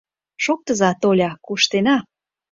[0.43, 1.97] Шоктыза, Толя, куштена.